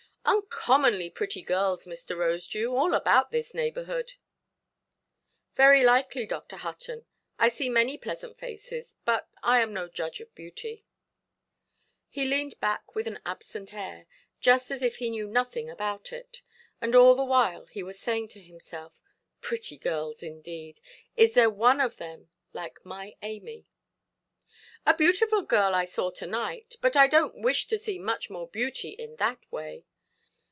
[0.23, 2.15] "Uncommonly pretty girls, Mr.
[2.15, 4.13] Rosedew, all about this neighbourhood".
[5.55, 6.57] "Very likely, Dr.
[6.57, 7.05] Hutton;
[7.39, 10.85] I see many pleasant faces; but I am no judge of beauty".
[12.07, 14.05] He leaned back with an absent air,
[14.39, 16.43] just as if he knew nothing about it.
[16.79, 19.01] And all the while he was saying to himself,
[19.41, 20.79] "Pretty girls indeed!
[21.17, 23.65] Is there one of them like my Amy"?
[24.85, 26.75] "A beautiful girl I saw to–night.
[26.79, 29.83] But I donʼt wish to see much more beauty in that way.